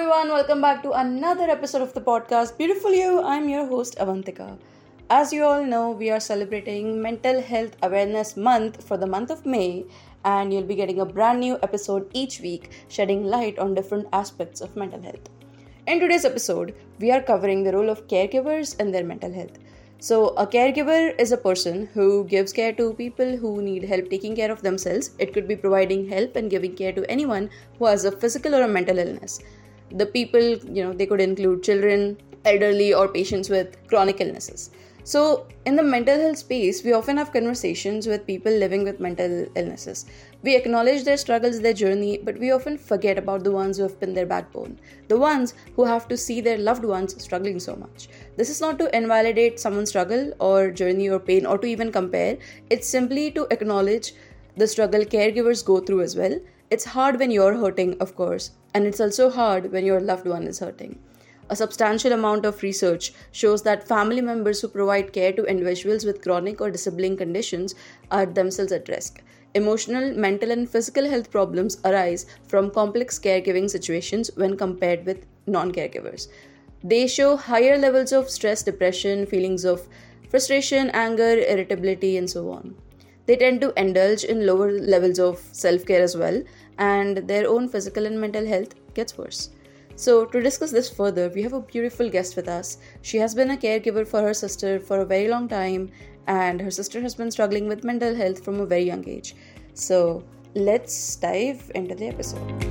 [0.00, 3.22] everyone, welcome back to another episode of the podcast Beautiful You.
[3.22, 4.56] I'm your host Avantika.
[5.10, 9.44] As you all know, we are celebrating Mental Health Awareness Month for the month of
[9.44, 9.84] May,
[10.24, 14.62] and you'll be getting a brand new episode each week shedding light on different aspects
[14.62, 15.28] of mental health.
[15.86, 19.58] In today's episode, we are covering the role of caregivers and their mental health.
[19.98, 24.34] So, a caregiver is a person who gives care to people who need help taking
[24.34, 25.10] care of themselves.
[25.18, 28.62] It could be providing help and giving care to anyone who has a physical or
[28.62, 29.40] a mental illness.
[29.92, 34.70] The people, you know, they could include children, elderly, or patients with chronic illnesses.
[35.02, 39.46] So, in the mental health space, we often have conversations with people living with mental
[39.56, 40.04] illnesses.
[40.42, 43.98] We acknowledge their struggles, their journey, but we often forget about the ones who have
[43.98, 48.08] been their backbone, the ones who have to see their loved ones struggling so much.
[48.36, 52.36] This is not to invalidate someone's struggle or journey or pain or to even compare,
[52.68, 54.14] it's simply to acknowledge
[54.56, 56.38] the struggle caregivers go through as well.
[56.70, 60.44] It's hard when you're hurting, of course, and it's also hard when your loved one
[60.44, 60.98] is hurting.
[61.48, 66.22] A substantial amount of research shows that family members who provide care to individuals with
[66.22, 67.74] chronic or disabling conditions
[68.10, 69.22] are themselves at risk.
[69.54, 75.72] Emotional, mental, and physical health problems arise from complex caregiving situations when compared with non
[75.72, 76.28] caregivers.
[76.84, 79.88] They show higher levels of stress, depression, feelings of
[80.28, 82.76] frustration, anger, irritability, and so on.
[83.26, 86.42] They tend to indulge in lower levels of self care as well,
[86.78, 89.50] and their own physical and mental health gets worse.
[89.96, 92.78] So, to discuss this further, we have a beautiful guest with us.
[93.02, 95.90] She has been a caregiver for her sister for a very long time,
[96.26, 99.34] and her sister has been struggling with mental health from a very young age.
[99.74, 102.70] So, let's dive into the episode.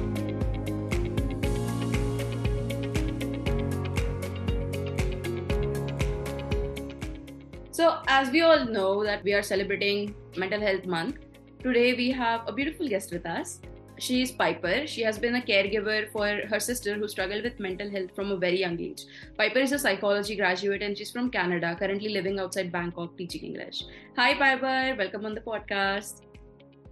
[7.71, 11.19] So, as we all know that we are celebrating Mental Health Month,
[11.61, 13.59] today we have a beautiful guest with us
[13.99, 14.87] she is Piper.
[14.87, 18.37] She has been a caregiver for her sister who struggled with mental health from a
[18.37, 19.03] very young age.
[19.37, 23.83] Piper is a psychology graduate and she's from Canada, currently living outside Bangkok teaching English.
[24.15, 24.95] Hi, Piper.
[24.97, 26.21] Welcome on the podcast.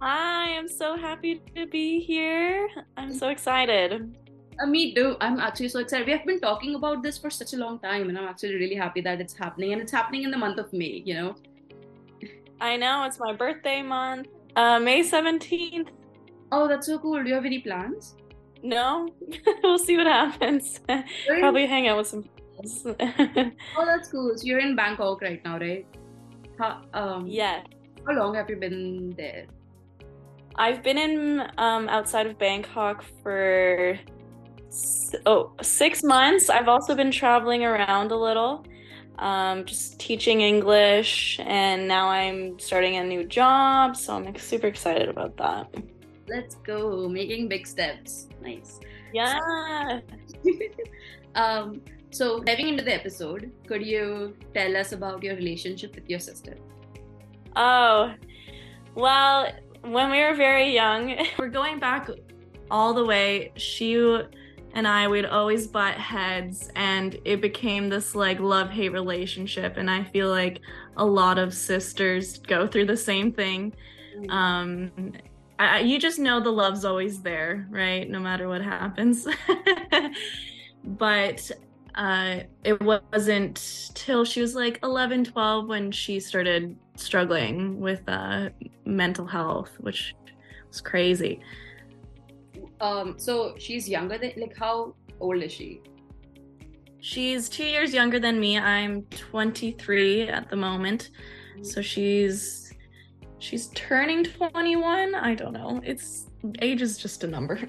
[0.00, 2.68] Hi, I'm so happy to be here.
[2.96, 4.16] I'm so excited.
[4.60, 5.16] Uh, me too.
[5.20, 6.06] I'm actually so excited.
[6.06, 8.74] We have been talking about this for such a long time, and I'm actually really
[8.74, 9.72] happy that it's happening.
[9.72, 11.36] And it's happening in the month of May, you know?
[12.60, 13.04] I know.
[13.04, 14.28] It's my birthday month.
[14.56, 15.88] Uh, May 17th.
[16.50, 17.22] Oh, that's so cool.
[17.22, 18.16] Do you have any plans?
[18.62, 19.08] No,
[19.62, 20.80] we'll see what happens.
[21.26, 22.24] Probably hang out with some
[22.56, 22.86] friends.
[23.76, 24.32] oh, that's cool.
[24.36, 25.86] So you're in Bangkok right now, right?
[26.58, 27.62] How, um, yeah.
[28.06, 29.46] How long have you been there?
[30.56, 33.98] I've been in um, outside of Bangkok for
[35.24, 36.50] oh six months.
[36.50, 38.66] I've also been traveling around a little,
[39.20, 43.96] um, just teaching English, and now I'm starting a new job.
[43.96, 45.72] So I'm super excited about that.
[46.28, 47.08] Let's go.
[47.08, 48.28] Making big steps.
[48.42, 48.80] Nice.
[49.12, 50.00] Yeah.
[51.34, 51.80] um,
[52.10, 56.56] so, diving into the episode, could you tell us about your relationship with your sister?
[57.56, 58.14] Oh,
[58.94, 59.52] well,
[59.82, 62.08] when we were very young, we're going back
[62.70, 63.52] all the way.
[63.56, 63.94] She
[64.74, 69.76] and I would always butt heads, and it became this like love hate relationship.
[69.76, 70.60] And I feel like
[70.96, 73.74] a lot of sisters go through the same thing.
[74.16, 74.30] Mm.
[74.30, 75.12] Um,
[75.58, 78.08] I, you just know the love's always there, right?
[78.08, 79.26] No matter what happens.
[80.84, 81.50] but
[81.96, 88.50] uh, it wasn't till she was like 11, 12 when she started struggling with uh,
[88.84, 90.14] mental health, which
[90.68, 91.40] was crazy.
[92.80, 95.80] Um, so she's younger than like how old is she?
[97.00, 98.58] She's two years younger than me.
[98.58, 101.10] I'm 23 at the moment.
[101.62, 102.67] So she's
[103.38, 105.80] she's turning 21 i don't know.
[105.84, 106.26] It's
[106.62, 107.58] age is just a number.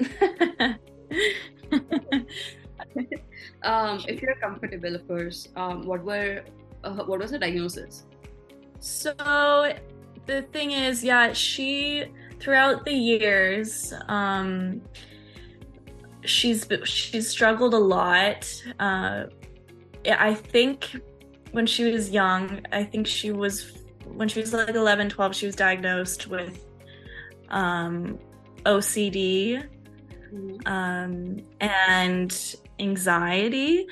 [3.64, 5.50] Um, if you're comfortable of course.
[5.56, 6.44] Um, what were
[6.84, 8.06] uh, what was the diagnosis?
[8.80, 9.14] So
[10.26, 12.06] the thing is yeah she
[12.40, 14.82] throughout the years um,
[16.24, 18.48] she's she's struggled a lot.
[18.80, 19.26] Uh,
[20.08, 20.96] i think
[21.52, 23.79] when she was young i think she was
[24.16, 26.66] when she was like 11, 12, she was diagnosed with
[27.50, 28.20] um,
[28.66, 29.68] OCD
[30.34, 30.68] mm-hmm.
[30.68, 33.88] um, and anxiety.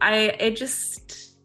[0.00, 1.36] I it just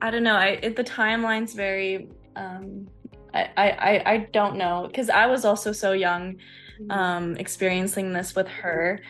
[0.00, 0.36] I don't know.
[0.36, 2.88] I it, the timeline's very um,
[3.32, 6.34] I, I I don't know because I was also so young
[6.80, 6.90] mm-hmm.
[6.90, 9.00] um, experiencing this with her.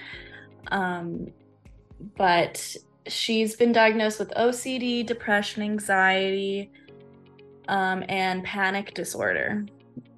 [0.71, 1.29] Um,
[2.17, 2.77] but
[3.07, 6.71] she's been diagnosed with OCD, depression, anxiety,
[7.69, 9.67] um, and panic disorder.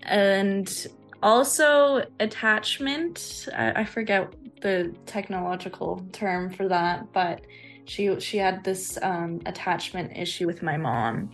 [0.02, 0.86] And
[1.22, 7.42] also attachment, I, I forget the technological term for that, but
[7.84, 11.30] she she had this um, attachment issue with my mom.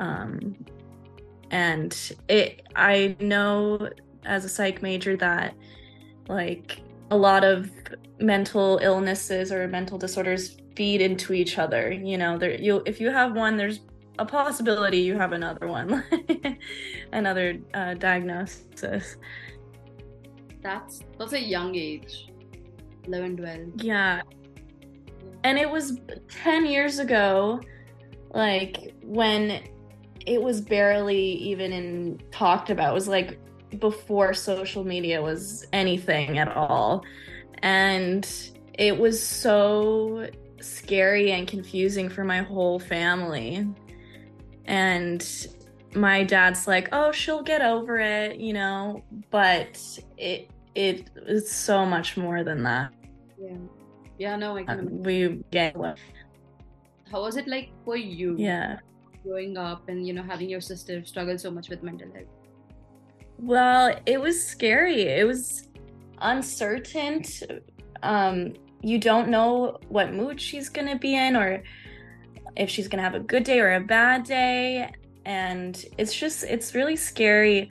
[0.00, 0.56] Um,
[1.50, 3.90] and it I know
[4.24, 5.54] as a psych major that
[6.28, 6.80] like
[7.10, 7.70] a lot of
[8.18, 11.90] mental illnesses or mental disorders feed into each other.
[11.92, 13.80] You know, there you if you have one, there's
[14.18, 16.02] a possibility you have another one,
[17.12, 19.16] another uh, diagnosis.
[20.62, 22.28] That's that's a young age,
[23.04, 23.72] eleven, twelve.
[23.76, 24.22] Yeah,
[25.44, 25.98] and it was
[26.28, 27.60] ten years ago,
[28.34, 29.62] like when
[30.26, 32.90] it was barely even in talked about.
[32.90, 33.38] It was like
[33.78, 37.04] before social media was anything at all,
[37.62, 38.28] and
[38.74, 40.28] it was so
[40.60, 43.66] scary and confusing for my whole family.
[44.66, 45.24] And
[45.94, 49.80] my dad's like, "Oh, she'll get over it," you know, but
[50.16, 52.92] it it is so much more than that.
[53.40, 53.56] Yeah.
[54.18, 54.80] Yeah, no, I can.
[54.80, 55.76] Uh, we get
[57.10, 58.34] How was it like for you?
[58.38, 58.78] Yeah.
[59.24, 62.28] Growing up and you know having your sister struggle so much with mental health.
[63.38, 65.02] Well, it was scary.
[65.02, 65.68] It was
[66.20, 67.22] uncertain.
[68.02, 71.62] Um, you don't know what mood she's going to be in or
[72.56, 74.90] if she's going to have a good day or a bad day.
[75.24, 77.70] And it's just it's really scary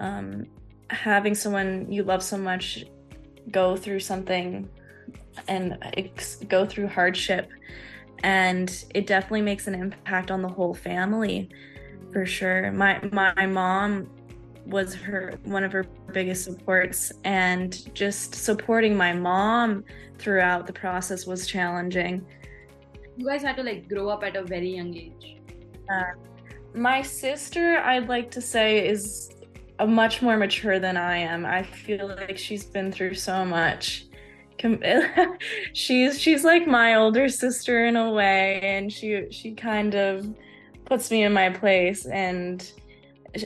[0.00, 0.46] um,
[0.90, 2.84] having someone you love so much
[3.50, 4.68] go through something
[5.48, 7.50] and ex- go through hardship.
[8.22, 11.50] And it definitely makes an impact on the whole family
[12.12, 12.72] for sure.
[12.72, 14.08] My my mom
[14.66, 19.84] was her one of her biggest supports and just supporting my mom
[20.18, 22.26] throughout the process was challenging
[23.16, 25.38] you guys had to like grow up at a very young age
[25.90, 26.12] uh,
[26.74, 29.30] my sister i'd like to say is
[29.78, 34.06] a much more mature than i am i feel like she's been through so much
[35.74, 40.26] she's she's like my older sister in a way and she she kind of
[40.86, 42.72] puts me in my place and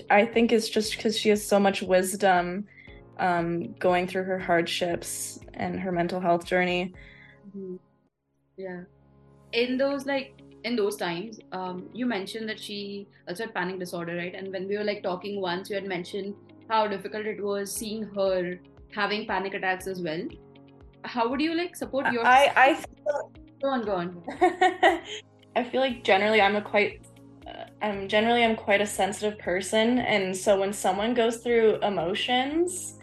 [0.08, 2.66] I think it's just because she has so much wisdom
[3.18, 6.94] um, going through her hardships and her mental health journey.
[7.48, 7.76] Mm-hmm.
[8.56, 8.82] Yeah.
[9.52, 14.16] In those like in those times, um, you mentioned that she also had panic disorder,
[14.16, 14.34] right?
[14.34, 16.34] And when we were like talking once, you had mentioned
[16.68, 18.58] how difficult it was seeing her
[18.92, 20.22] having panic attacks as well.
[21.04, 22.24] How would you like support your?
[22.24, 23.32] I I feel...
[23.62, 24.22] go on, go on.
[25.56, 27.02] I feel like generally I'm a quite
[27.82, 32.94] I'm generally I'm quite a sensitive person, and so when someone goes through emotions,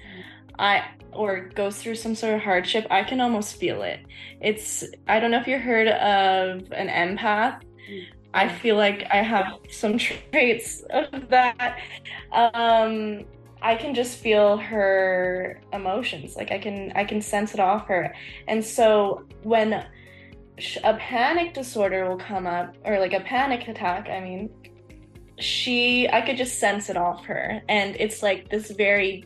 [0.59, 3.99] I or goes through some sort of hardship, I can almost feel it.
[4.41, 7.61] It's I don't know if you heard of an empath.
[8.33, 9.97] I feel like I have some
[10.31, 11.79] traits of that.
[12.31, 13.25] Um,
[13.61, 16.35] I can just feel her emotions.
[16.35, 18.13] Like I can I can sense it off her.
[18.47, 19.85] And so when
[20.83, 24.49] a panic disorder will come up or like a panic attack, I mean,
[25.39, 29.25] she I could just sense it off her and it's like this very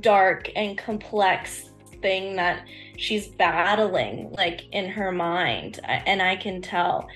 [0.00, 1.70] dark and complex
[2.00, 2.64] thing that
[2.96, 7.08] she's battling like in her mind and I can tell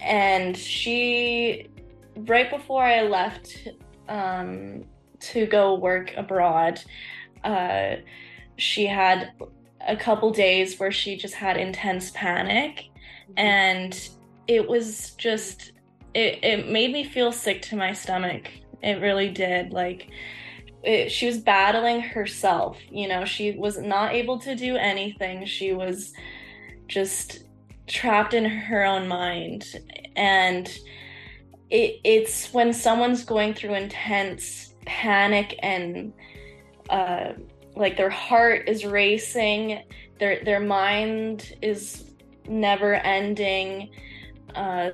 [0.00, 1.68] and she
[2.16, 3.68] right before I left
[4.08, 4.84] um
[5.20, 6.82] to go work abroad
[7.44, 7.96] uh
[8.56, 9.32] she had
[9.86, 12.90] a couple days where she just had intense panic
[13.30, 13.38] mm-hmm.
[13.38, 14.08] and
[14.46, 15.72] it was just
[16.14, 18.48] it, it made me feel sick to my stomach.
[18.82, 19.72] It really did.
[19.72, 20.10] Like,
[20.82, 22.78] it, she was battling herself.
[22.90, 25.44] You know, she was not able to do anything.
[25.44, 26.12] She was
[26.88, 27.44] just
[27.86, 29.64] trapped in her own mind.
[30.16, 30.66] And
[31.70, 36.12] it, it's when someone's going through intense panic and
[36.88, 37.32] uh,
[37.76, 39.82] like their heart is racing,
[40.18, 42.10] their their mind is
[42.48, 43.90] never ending.
[44.54, 44.90] Uh,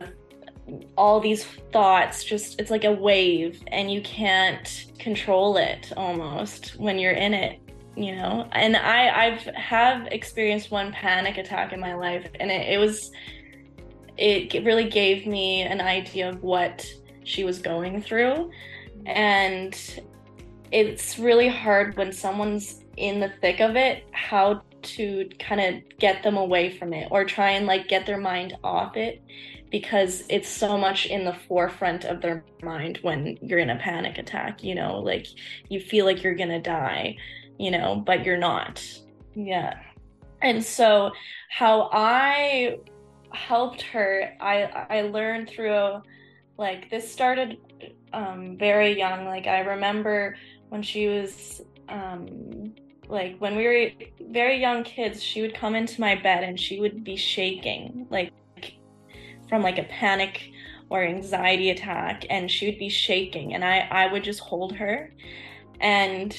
[0.97, 6.99] all these thoughts just it's like a wave and you can't control it almost when
[6.99, 7.61] you're in it
[7.99, 8.47] you know?
[8.53, 13.11] And i i've have experienced one panic attack in my life and it, it was
[14.19, 16.87] it really gave me an idea of what
[17.25, 18.51] she was going through.
[19.05, 19.79] And
[20.73, 26.23] it's really hard when someone's in the thick of it how to kind of get
[26.23, 29.23] them away from it or try and like get their mind off it
[29.71, 34.19] because it's so much in the forefront of their mind when you're in a panic
[34.19, 35.27] attack, you know, like
[35.69, 37.17] you feel like you're going to die,
[37.59, 38.83] you know, but you're not.
[39.35, 39.79] Yeah.
[40.43, 41.13] And so
[41.49, 42.79] how I
[43.33, 46.03] helped her, I I learned through
[46.59, 47.59] like this started
[48.13, 49.25] um very young.
[49.25, 50.37] Like I remember
[50.69, 52.75] when she was um
[53.09, 53.91] like when we were
[54.31, 58.33] very young kids, she would come into my bed and she would be shaking, like
[59.49, 60.51] from like a panic
[60.89, 65.13] or anxiety attack, and she would be shaking, and I I would just hold her
[65.81, 66.37] and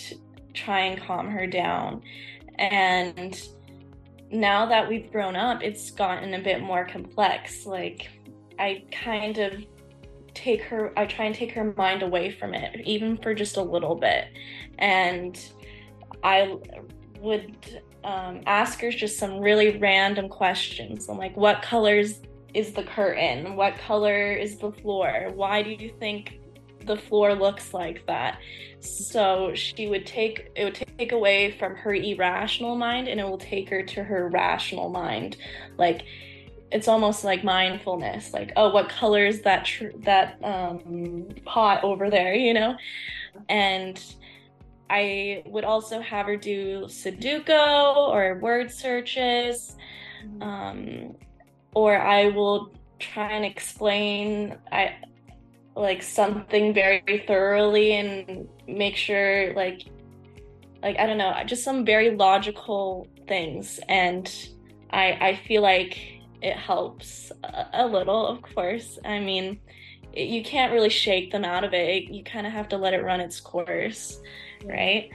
[0.54, 2.02] try and calm her down.
[2.56, 3.40] And
[4.32, 7.66] now that we've grown up, it's gotten a bit more complex.
[7.66, 8.10] Like
[8.60, 9.54] I kind of
[10.34, 13.62] take her I try and take her mind away from it even for just a
[13.62, 14.26] little bit.
[14.78, 15.40] And
[16.24, 16.58] I
[17.20, 21.10] would um, ask her just some really random questions.
[21.10, 22.22] I'm like, what colors
[22.54, 23.56] is the curtain?
[23.56, 25.32] What color is the floor?
[25.34, 26.40] Why do you think
[26.86, 28.40] the floor looks like that?
[28.80, 33.38] So she would take it would take away from her irrational mind and it will
[33.38, 35.38] take her to her rational mind.
[35.78, 36.04] Like
[36.70, 42.10] it's almost like mindfulness like oh what color is that tr- that um, pot over
[42.10, 42.76] there you know
[43.48, 44.04] and
[44.90, 49.76] I would also have her do Sudoku or word searches.
[50.26, 50.42] Mm-hmm.
[50.42, 51.16] Um,
[51.78, 54.96] or I will try and explain I
[55.76, 59.84] like something very thoroughly and make sure like
[60.82, 64.28] like I don't know, just some very logical things and
[64.90, 65.98] I I feel like
[66.42, 69.00] it helps a, a little, of course.
[69.04, 69.60] I mean,
[70.14, 72.04] it, you can't really shake them out of it.
[72.06, 74.20] You kind of have to let it run its course
[74.66, 75.10] right?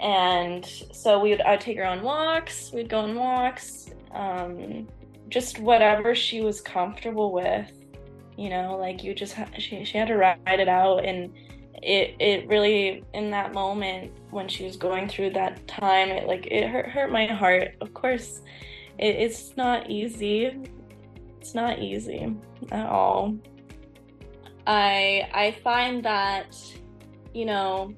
[0.00, 4.88] And so we would I'd take her on walks, we'd go on walks, um,
[5.28, 7.70] just whatever she was comfortable with,
[8.36, 11.04] you know, like you just she she had to ride it out.
[11.04, 11.32] And
[11.82, 16.46] it it really in that moment when she was going through that time it like
[16.46, 17.74] it hurt hurt my heart.
[17.80, 18.42] Of course
[18.98, 20.58] it, it's not easy.
[21.40, 22.34] It's not easy
[22.70, 23.36] at all.
[24.66, 26.56] I i find that
[27.34, 27.94] you know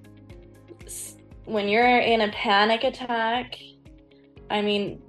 [1.47, 3.57] when you're in a panic attack,
[4.51, 5.01] I mean,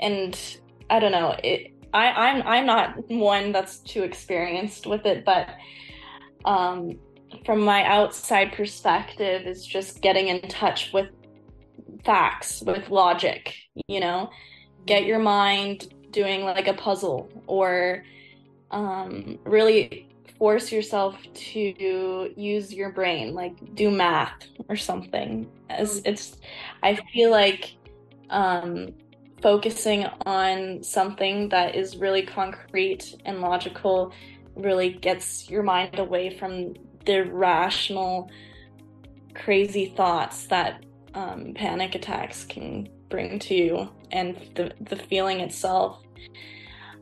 [0.00, 0.58] and
[0.88, 5.48] I don't know, it, I, I'm I'm not one that's too experienced with it, but
[6.44, 6.98] um,
[7.44, 11.08] from my outside perspective, is just getting in touch with
[12.04, 13.54] facts, with logic.
[13.88, 14.30] You know,
[14.84, 18.04] get your mind doing like a puzzle or
[18.70, 26.06] um, really force yourself to use your brain like do math or something as mm.
[26.06, 26.36] it's
[26.82, 27.76] i feel like
[28.28, 28.92] um
[29.42, 34.12] focusing on something that is really concrete and logical
[34.54, 36.74] really gets your mind away from
[37.04, 38.30] the rational
[39.34, 46.02] crazy thoughts that um, panic attacks can bring to you and the, the feeling itself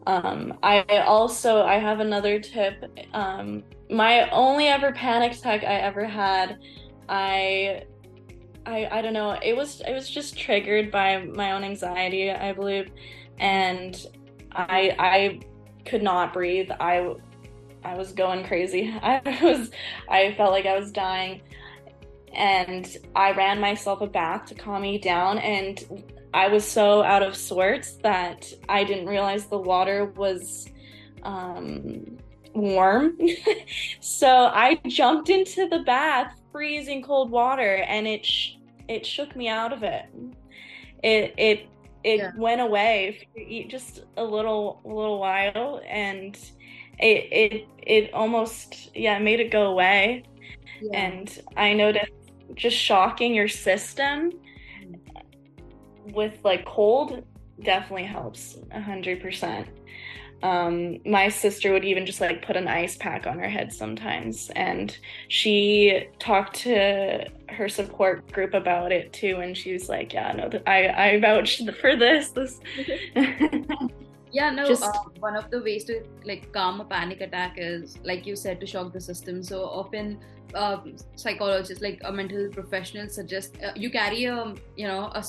[0.07, 2.85] um, I also I have another tip.
[3.13, 6.59] Um, my only ever panic attack I ever had,
[7.09, 7.85] I,
[8.67, 9.39] I I don't know.
[9.43, 12.91] It was it was just triggered by my own anxiety, I believe,
[13.39, 14.07] and
[14.53, 15.41] I I
[15.85, 16.71] could not breathe.
[16.81, 17.15] I
[17.85, 18.95] I was going crazy.
[19.03, 19.71] I was
[20.09, 21.43] I felt like I was dying,
[22.33, 26.05] and I ran myself a bath to calm me down and
[26.35, 30.69] I was so out of sorts that I didn't realize the water was
[31.23, 32.19] um,
[32.55, 33.17] warm.
[34.01, 38.53] so I jumped into the bath, freezing cold water, and it sh-
[38.89, 40.07] it shook me out of it.
[41.03, 41.67] It it
[42.05, 42.31] it yeah.
[42.37, 46.37] went away for just a little a little while, and
[47.01, 50.23] it it it almost yeah made it go away.
[50.81, 50.97] Yeah.
[50.97, 52.13] And I noticed
[52.55, 54.31] just shocking your system
[54.81, 56.15] mm.
[56.15, 57.25] with like cold
[57.63, 59.67] definitely helps a hundred percent.
[60.45, 64.51] Um, my sister would even just like put an ice pack on her head sometimes,
[64.55, 64.95] and
[65.29, 70.51] she talked to her support group about it too, and she was like, "Yeah, no,
[70.67, 72.61] I I vouched for this." This.
[74.33, 74.67] yeah, no.
[74.67, 78.37] Just, uh, one of the ways to like calm a panic attack is, like you
[78.37, 79.43] said, to shock the system.
[79.43, 80.19] So often,
[80.53, 80.77] uh,
[81.17, 85.25] psychologists, like a mental professional, suggest uh, you carry a you know a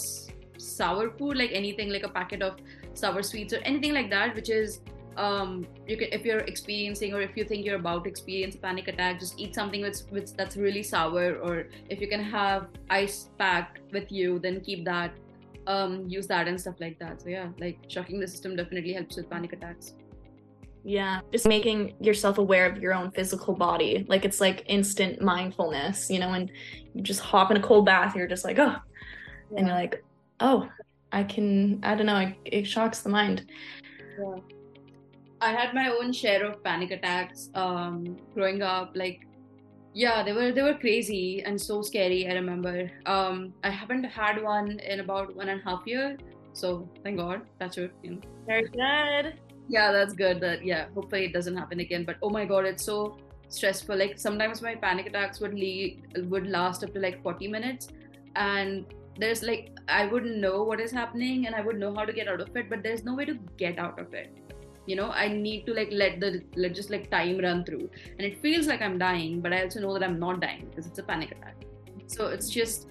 [0.58, 2.58] sour food, like anything like a packet of
[2.96, 4.82] sour sweets or anything like that, which is
[5.18, 8.58] um, you can if you're experiencing or if you think you're about to experience a
[8.60, 10.04] panic attack, just eat something that's
[10.38, 15.12] that's really sour, or if you can have ice pack with you, then keep that.
[15.68, 17.24] Um, use that and stuff like that.
[17.24, 19.96] So yeah, like shocking the system definitely helps with panic attacks.
[20.84, 24.06] Yeah, just making yourself aware of your own physical body.
[24.08, 26.52] Like it's like instant mindfulness, you know, and
[26.94, 28.76] you just hop in a cold bath, you're just like, oh,
[29.50, 29.58] yeah.
[29.58, 30.04] and you're like,
[30.40, 30.70] oh,
[31.12, 33.48] I can, I don't know, it, it shocks the mind.
[34.20, 34.36] Yeah.
[35.46, 38.92] I had my own share of panic attacks um, growing up.
[38.96, 39.26] Like,
[39.96, 44.44] yeah they were they were crazy and so scary i remember um i haven't had
[44.44, 46.18] one in about one and a half year
[46.52, 48.20] so thank god that's it you know.
[48.46, 49.34] very good
[49.70, 52.84] yeah that's good that yeah hopefully it doesn't happen again but oh my god it's
[52.84, 57.48] so stressful like sometimes my panic attacks would lead would last up to like 40
[57.48, 57.88] minutes
[58.36, 62.12] and there's like i wouldn't know what is happening and i would know how to
[62.12, 64.45] get out of it but there's no way to get out of it
[64.86, 67.90] you know i need to like let the let just like time run through.
[68.18, 70.88] And it feels like i'm dying but i also know that i'm not dying because
[70.88, 71.56] it's a panic attack.
[72.08, 72.88] So it's just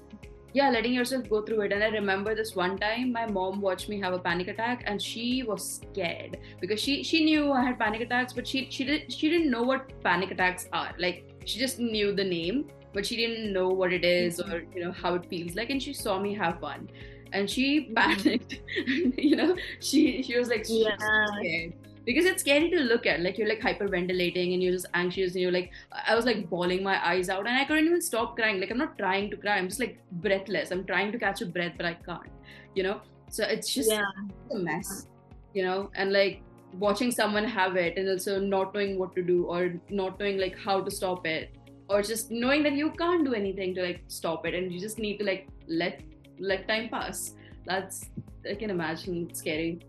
[0.52, 1.72] yeah letting yourself go through it.
[1.72, 5.00] And i remember this one time my mom watched me have a panic attack and
[5.00, 9.12] she was scared because she she knew i had panic attacks but she she did
[9.12, 10.94] she didn't know what panic attacks are.
[10.98, 14.84] Like she just knew the name but she didn't know what it is or you
[14.84, 15.70] know how it feels like.
[15.70, 16.88] And she saw me have one.
[17.32, 18.60] And she panicked.
[19.18, 20.96] You know she she was like yeah.
[20.96, 21.74] scared
[22.04, 25.42] because it's scary to look at like you're like hyperventilating and you're just anxious and
[25.42, 25.70] you're like
[26.06, 28.60] i was like bawling my eyes out and i couldn't even stop crying.
[28.60, 30.70] Like i'm not trying to cry i'm just like breathless.
[30.70, 32.30] I'm trying to catch a breath but i can't
[32.74, 33.00] you know?
[33.30, 34.04] So it's just yeah.
[34.50, 35.06] a mess
[35.54, 35.90] you know?
[35.94, 36.42] And like
[36.78, 40.58] watching someone have it and also not knowing what to do or not knowing like
[40.58, 41.56] how to stop it
[41.88, 44.98] or just knowing that you can't do anything to like stop it and you just
[44.98, 46.00] need to like let
[46.38, 47.34] let time pass.
[47.66, 48.10] That's
[48.50, 49.80] i can imagine scary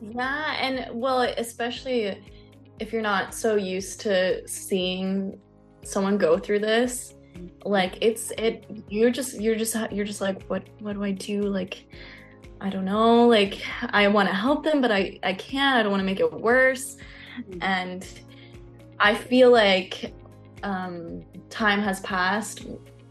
[0.00, 2.22] yeah, and well, especially
[2.78, 5.38] if you're not so used to seeing
[5.82, 7.14] someone go through this,
[7.64, 11.42] like it's it you're just you're just you're just like what what do I do?
[11.42, 11.86] Like
[12.60, 15.78] I don't know, like I want to help them but I I can't.
[15.78, 16.96] I don't want to make it worse.
[17.38, 17.62] Mm-hmm.
[17.62, 18.06] And
[18.98, 20.14] I feel like
[20.62, 22.66] um time has passed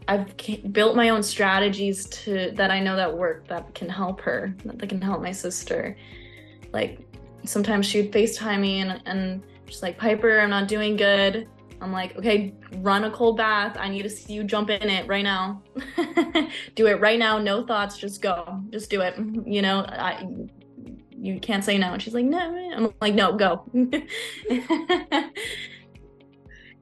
[0.08, 0.34] I've
[0.72, 4.88] built my own strategies to that I know that work that can help her, that
[4.88, 5.96] can help my sister
[6.72, 7.00] like
[7.44, 11.48] sometimes she'd FaceTime me and, and she's like, Piper, I'm not doing good.
[11.80, 13.76] I'm like, okay, run a cold bath.
[13.78, 15.62] I need to see you jump in it right now.
[16.74, 17.38] do it right now.
[17.38, 17.96] No thoughts.
[17.96, 18.60] Just go.
[18.68, 19.18] Just do it.
[19.46, 20.26] You know, I,
[21.18, 21.94] you can't say no.
[21.94, 22.38] And she's like, no.
[22.38, 23.64] I'm like, no, go.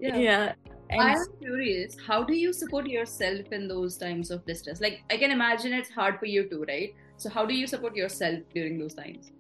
[0.00, 0.16] yeah.
[0.16, 0.52] Yeah.
[0.90, 4.80] And I'm curious, how do you support yourself in those times of distress?
[4.80, 6.94] Like, I can imagine it's hard for you too, right?
[7.18, 9.32] So, how do you support yourself during those times?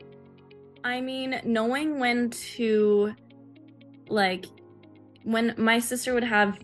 [0.84, 3.14] I mean, knowing when to,
[4.08, 4.46] like,
[5.24, 6.58] when my sister would have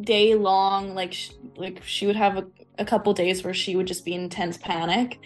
[0.00, 2.46] day long, like, sh- like she would have a,
[2.78, 5.20] a couple days where she would just be in intense panic.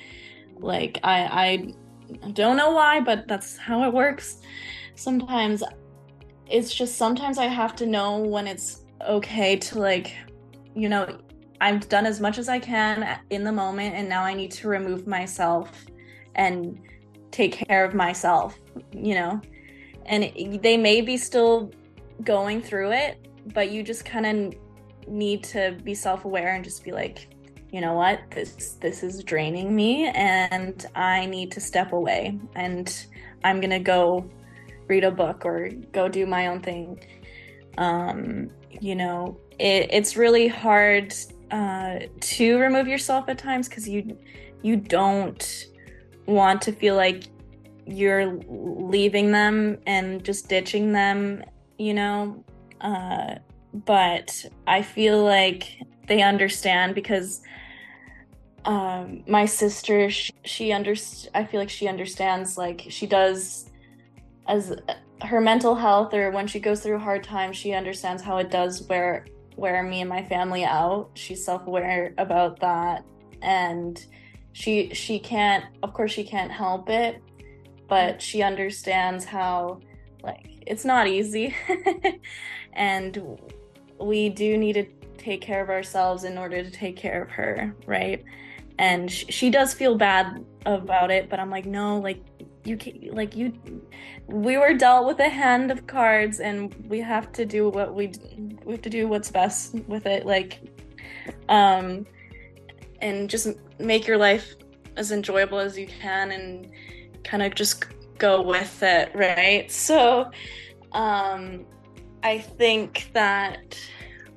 [0.58, 1.72] Like, I,
[2.24, 4.40] I don't know why, but that's how it works.
[4.94, 5.62] Sometimes
[6.50, 10.14] it's just sometimes I have to know when it's okay to, like,
[10.74, 11.18] you know,
[11.60, 14.68] I've done as much as I can in the moment, and now I need to
[14.68, 15.86] remove myself
[16.34, 16.80] and
[17.30, 18.58] take care of myself,
[18.92, 19.40] you know?
[20.06, 21.70] And it, they may be still
[22.24, 24.54] going through it, but you just kind of
[25.08, 27.28] need to be self-aware and just be like,
[27.70, 28.20] you know what?
[28.30, 33.06] This this is draining me and I need to step away and
[33.44, 34.28] I'm to go
[34.86, 37.04] read a book or go do my own thing.
[37.76, 41.14] Um, you know, it, it's really hard
[41.50, 44.16] uh, to remove yourself at times because you
[44.62, 45.66] you don't
[46.28, 47.24] want to feel like
[47.86, 51.42] you're leaving them and just ditching them,
[51.78, 52.44] you know.
[52.80, 53.36] Uh,
[53.72, 57.42] but I feel like they understand because
[58.64, 62.58] um, my sister, she, she I feel like she understands.
[62.58, 63.70] Like she does,
[64.46, 64.76] as
[65.22, 68.82] her mental health or when she goes through hard times, she understands how it does
[68.82, 71.10] wear wear me and my family out.
[71.14, 73.04] She's self aware about that,
[73.40, 74.04] and
[74.58, 77.22] she she can't of course she can't help it
[77.86, 79.80] but she understands how
[80.22, 81.54] like it's not easy.
[82.74, 83.40] And
[84.00, 84.84] we do need to
[85.16, 88.22] take care of ourselves in order to take care of her right?
[88.78, 92.20] And sh- she does feel bad about it but i'm like no like
[92.64, 93.52] you can like you
[94.26, 98.12] we were dealt with a hand of cards and we have to do what we
[98.64, 100.26] we have to do what's best with it.
[100.26, 100.60] Like
[101.48, 102.06] um
[103.00, 104.54] and just make your life
[104.96, 106.70] as enjoyable as you can and
[107.24, 107.84] kind of just
[108.18, 109.70] go with it, right?
[109.70, 110.30] So
[110.92, 111.66] um
[112.22, 113.78] I think that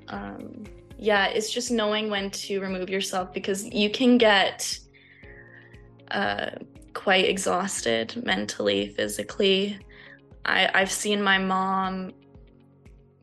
[0.07, 0.63] um
[0.97, 4.77] yeah, it's just knowing when to remove yourself because you can get
[6.11, 6.51] uh
[6.93, 9.79] quite exhausted mentally, physically.
[10.45, 12.11] I I've seen my mom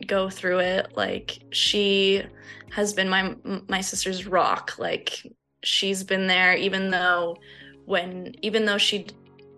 [0.07, 2.23] go through it like she
[2.71, 3.35] has been my
[3.69, 5.27] my sister's rock like
[5.63, 7.37] she's been there even though
[7.85, 9.07] when even though she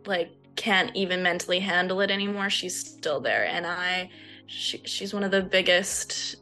[0.06, 4.08] like can't even mentally handle it anymore she's still there and i
[4.46, 6.36] she, she's one of the biggest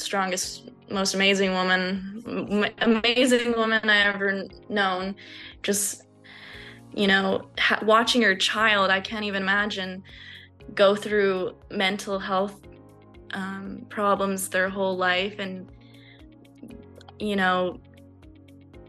[0.00, 5.14] strongest, most amazing woman, amazing woman I ever known.
[5.62, 6.04] Just,
[6.94, 10.02] you know, ha- watching her child, I can't even imagine
[10.74, 12.60] go through mental health
[13.32, 15.34] um, problems their whole life.
[15.38, 15.70] And,
[17.18, 17.78] you know,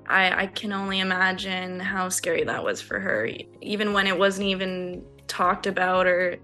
[0.07, 3.29] I, I can only imagine how scary that was for her,
[3.61, 6.37] even when it wasn't even talked about or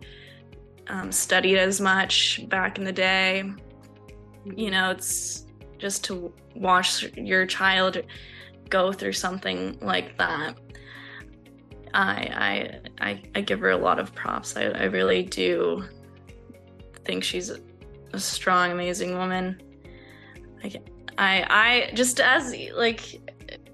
[0.88, 3.44] um, studied as much back in the day.
[4.46, 5.46] You know, it's
[5.78, 8.02] just to watch your child
[8.70, 10.58] go through something like that.
[11.94, 14.56] I I I, give her a lot of props.
[14.58, 15.86] I, I really do
[17.06, 17.52] think she's
[18.14, 19.62] a, strong, amazing woman.
[20.64, 20.82] I,
[21.18, 23.22] I I just as like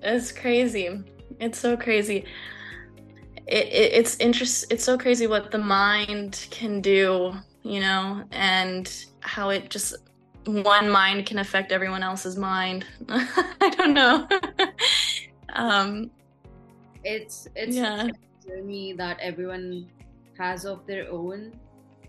[0.02, 0.90] it's crazy.
[1.40, 2.26] It's so crazy.
[3.48, 4.66] It, it, it's interest.
[4.70, 9.96] It's so crazy what the mind can do, you know, and how it just
[10.46, 12.86] one mind can affect everyone else's mind.
[13.10, 14.28] I don't know.
[15.54, 16.12] um,
[17.04, 18.08] it's it's yeah.
[18.08, 19.90] a journey that everyone
[20.38, 21.54] has of their own.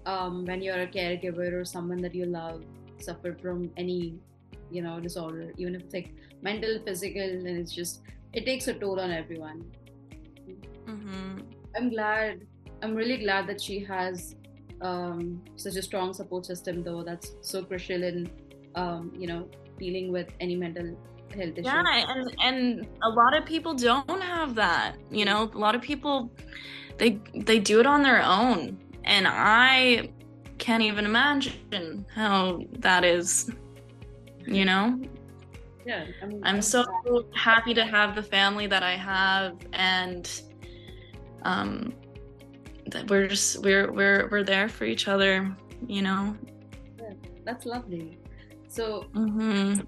[0.07, 2.62] Um, when you're a caregiver or someone that you love
[2.99, 4.19] suffered from any,
[4.71, 6.12] you know, disorder, even if it's like
[6.43, 9.64] mental, physical, and it's just it takes a toll on everyone.
[10.87, 11.38] Mm-hmm.
[11.77, 12.47] I'm glad.
[12.83, 14.37] I'm really glad that she has
[14.83, 17.03] um, such a strong support system, though.
[17.03, 18.31] That's so crucial in,
[18.75, 20.97] um, you know, dealing with any mental
[21.35, 21.67] health issue.
[21.67, 24.97] Yeah, and and a lot of people don't have that.
[25.11, 26.31] You know, a lot of people
[26.99, 30.11] they they do it on their own, and I
[30.59, 33.51] can't even imagine how that is.
[34.47, 35.01] You know,
[35.87, 36.85] yeah I'm, I'm so
[37.35, 40.31] happy to have the family that I have and
[41.43, 41.95] um
[42.87, 46.37] that we're just we're we're we're there for each other, you know.
[46.99, 47.14] Yeah,
[47.45, 48.19] that's lovely.
[48.69, 49.81] So mm-hmm.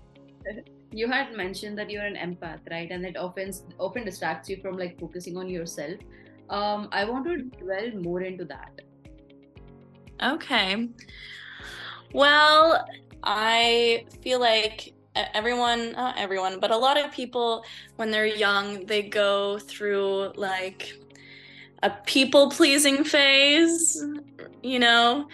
[0.92, 2.90] you had mentioned that you're an empath, right?
[2.90, 5.98] And it often often distracts you from like focusing on yourself.
[6.48, 8.80] Um, I want to dwell more into that.
[10.22, 10.88] Okay.
[12.12, 12.86] Well,
[13.22, 14.94] I feel like
[15.34, 17.64] everyone not everyone but a lot of people
[17.96, 20.92] when they're young they go through like
[21.82, 24.04] a people pleasing phase
[24.62, 25.26] you know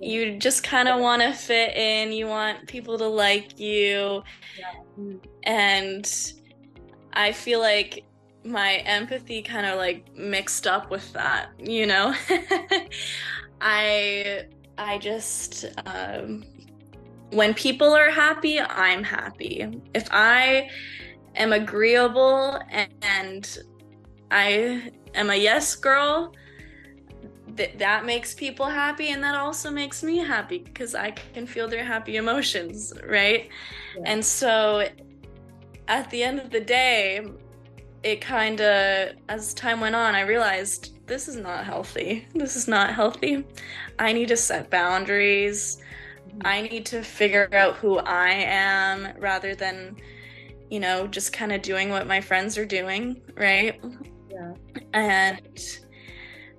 [0.00, 4.22] you just kind of want to fit in you want people to like you
[4.58, 4.72] yeah.
[5.44, 6.32] and
[7.12, 8.04] i feel like
[8.44, 12.14] my empathy kind of like mixed up with that you know
[13.60, 14.44] i
[14.76, 16.44] i just um
[17.30, 19.66] when people are happy, I'm happy.
[19.94, 20.70] If I
[21.34, 23.58] am agreeable and
[24.30, 26.32] I am a yes girl,
[27.56, 31.68] th- that makes people happy and that also makes me happy because I can feel
[31.68, 33.48] their happy emotions, right?
[33.96, 34.02] Yeah.
[34.06, 34.88] And so
[35.86, 37.26] at the end of the day,
[38.02, 42.26] it kind of, as time went on, I realized this is not healthy.
[42.34, 43.44] This is not healthy.
[43.98, 45.78] I need to set boundaries.
[46.44, 49.96] I need to figure out who I am rather than,
[50.70, 53.80] you know, just kind of doing what my friends are doing, right?
[54.30, 54.52] Yeah.
[54.92, 55.58] And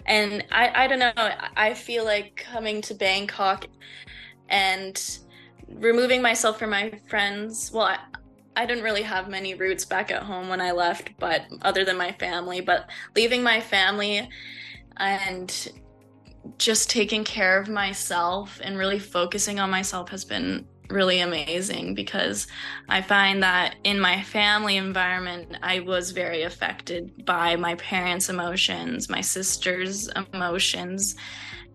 [0.05, 1.13] and I I don't know,
[1.55, 3.67] I feel like coming to Bangkok
[4.49, 5.19] and
[5.75, 7.71] removing myself from my friends.
[7.71, 7.99] Well, I,
[8.59, 11.95] I didn't really have many roots back at home when I left, but other than
[11.95, 14.27] my family, but leaving my family
[14.97, 15.71] and
[16.57, 22.47] just taking care of myself and really focusing on myself has been really amazing because
[22.89, 29.07] I find that in my family environment, I was very affected by my parents' emotions,
[29.07, 31.15] my sister's emotions,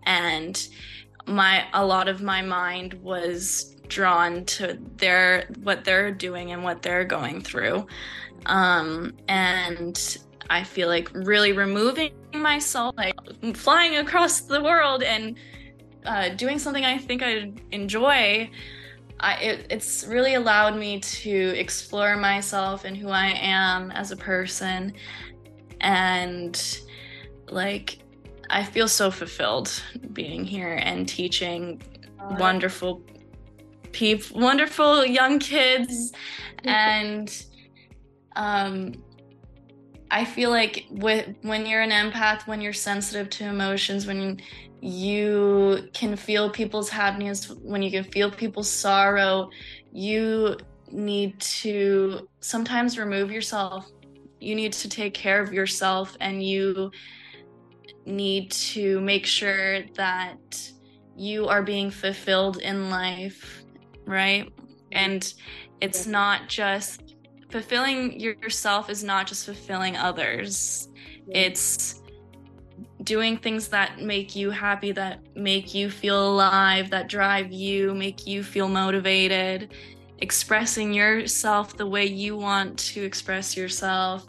[0.02, 0.68] and
[1.26, 6.82] my a lot of my mind was drawn to their what they're doing and what
[6.82, 7.86] they're going through.
[8.46, 10.18] Um, and
[10.50, 13.14] I feel like really removing myself, like
[13.54, 15.36] flying across the world and
[16.04, 18.50] uh, doing something I think I enjoy.
[19.20, 24.16] I, it, it's really allowed me to explore myself and who I am as a
[24.16, 24.92] person.
[25.80, 26.78] And
[27.48, 28.00] like,
[28.50, 29.70] I feel so fulfilled
[30.12, 31.82] being here and teaching
[32.38, 33.02] wonderful
[33.94, 36.12] people, wonderful young kids.
[36.64, 37.44] and
[38.36, 38.92] um,
[40.10, 44.40] I feel like with when you're an empath, when you're sensitive to emotions, when
[44.80, 49.48] you can feel people's happiness, when you can feel people's sorrow,
[49.92, 50.56] you
[50.92, 53.90] need to sometimes remove yourself.
[54.40, 56.90] You need to take care of yourself and you
[58.04, 60.70] need to make sure that
[61.16, 63.63] you are being fulfilled in life,
[64.06, 64.52] right?
[64.94, 65.34] and
[65.80, 67.16] it's not just
[67.50, 70.88] fulfilling yourself is not just fulfilling others.
[71.28, 72.00] It's
[73.02, 78.26] doing things that make you happy that make you feel alive that drive you make
[78.26, 79.74] you feel motivated.
[80.18, 84.26] Expressing yourself the way you want to express yourself.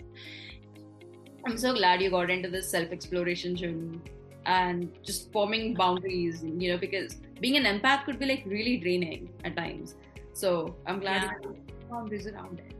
[1.47, 4.01] I'm so glad you got into this self exploration journey
[4.47, 9.29] and just forming boundaries you know because being an empath could be like really draining
[9.43, 9.95] at times.
[10.33, 11.51] So i'm glad yeah.
[11.89, 12.73] boundaries around it.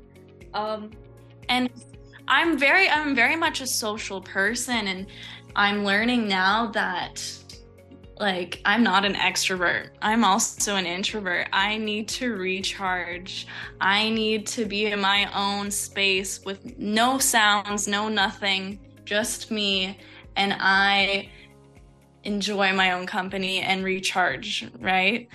[0.54, 0.92] Um
[1.50, 1.70] and
[2.28, 5.08] i'm very i'm very much a social person and
[5.56, 7.24] i'm learning now that
[8.20, 9.90] like i'm not an extrovert.
[10.02, 11.48] I'm also an introvert.
[11.52, 13.48] I need to recharge.
[13.82, 19.98] I need to be in my own space with no sounds no nothing just me.
[20.38, 21.30] And i
[22.26, 25.30] enjoy my own company and recharge right,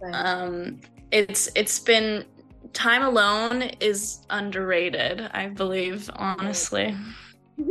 [0.00, 0.14] right.
[0.14, 2.24] um it's it's been
[2.72, 6.94] time alone is underrated i believe honestly.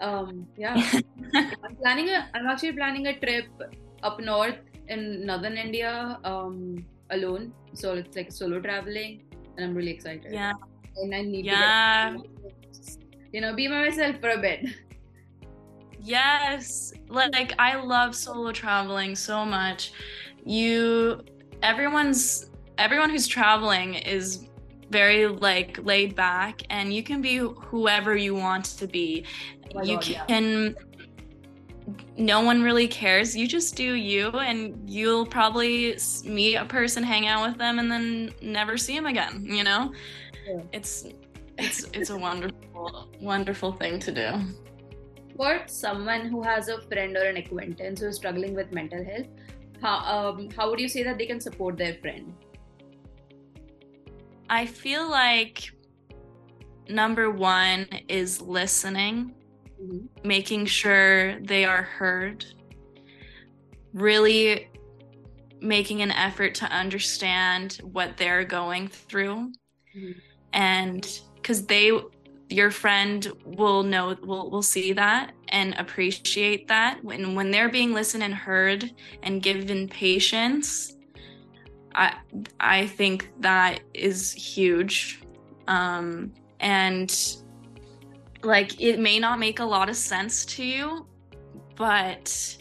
[0.00, 0.74] Um yeah.
[1.34, 3.46] I'm planning a i'm actually planning a trip
[4.02, 7.54] up north in northern india um alone.
[7.74, 9.22] So it's like solo traveling
[9.56, 10.32] and i'm really excited.
[10.32, 10.52] Yeah.
[10.96, 12.16] And i need yeah.
[12.16, 12.98] to get,
[13.32, 14.66] you know be myself for a bit
[16.04, 16.92] Yes.
[17.08, 19.92] Like I love solo traveling so much.
[20.44, 21.22] You
[21.62, 24.46] everyone's everyone who's traveling is
[24.90, 29.24] very like laid back and you can be whoever you want to be.
[29.74, 30.76] Oh you God, can
[31.86, 31.94] yeah.
[32.18, 33.34] no one really cares.
[33.34, 37.90] You just do you and you'll probably meet a person, hang out with them and
[37.90, 39.90] then never see them again, you know?
[40.46, 40.60] Yeah.
[40.72, 41.06] It's
[41.56, 44.54] it's it's a wonderful wonderful thing to do
[45.36, 49.26] for someone who has a friend or an acquaintance who is struggling with mental health,
[49.82, 52.32] how, um, how would you say that they can support their friend?
[54.48, 55.70] I feel like
[56.88, 59.34] number one is listening,
[59.82, 60.06] mm-hmm.
[60.26, 62.44] making sure they are heard,
[63.92, 64.68] really
[65.60, 69.52] making an effort to understand what they're going through.
[69.96, 70.12] Mm-hmm.
[70.52, 71.90] And because they
[72.50, 77.02] your friend will know will will see that and appreciate that.
[77.02, 78.90] When when they're being listened and heard
[79.22, 80.94] and given patience
[81.94, 82.14] i
[82.60, 85.20] i think that is huge.
[85.68, 87.36] Um and
[88.42, 91.06] like it may not make a lot of sense to you
[91.76, 92.56] but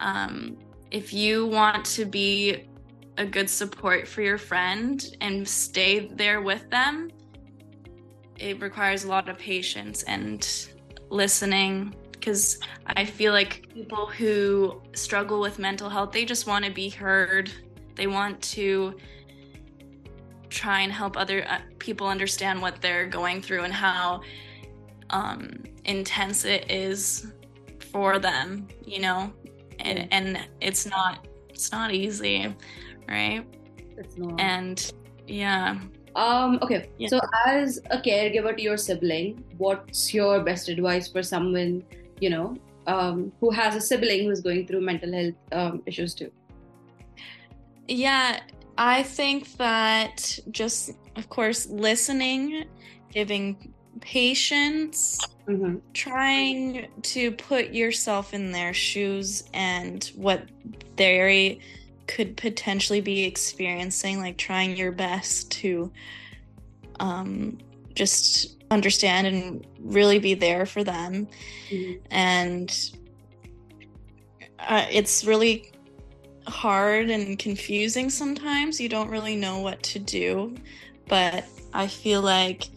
[0.00, 0.56] um
[0.90, 2.66] if you want to be
[3.18, 7.10] a good support for your friend and stay there with them
[8.40, 10.68] it requires a lot of patience and
[11.10, 16.70] listening because I feel like people who struggle with mental health, they just want to
[16.70, 17.50] be heard.
[17.94, 18.94] They want to
[20.50, 24.20] try and help other uh, people understand what they're going through and how
[25.10, 27.26] um, intense it is
[27.90, 29.32] for them, you know?
[29.78, 32.54] And, and it's not it's not easy,
[33.08, 33.46] right?
[33.96, 34.40] It's not.
[34.40, 34.92] And
[35.26, 35.78] yeah.
[36.16, 37.08] Um, okay, yeah.
[37.08, 41.84] so as a caregiver to your sibling, what's your best advice for someone,
[42.20, 46.30] you know, um, who has a sibling who's going through mental health um, issues too?
[47.86, 48.40] Yeah,
[48.78, 52.64] I think that just, of course, listening,
[53.12, 55.76] giving patience, mm-hmm.
[55.92, 60.48] trying to put yourself in their shoes and what
[60.96, 61.60] they
[62.10, 65.90] could potentially be experiencing, like trying your best to
[66.98, 67.56] um,
[67.94, 71.28] just understand and really be there for them.
[71.70, 72.00] Mm-hmm.
[72.10, 72.90] And
[74.58, 75.70] uh, it's really
[76.48, 78.80] hard and confusing sometimes.
[78.80, 80.56] You don't really know what to do.
[81.06, 82.70] But I feel like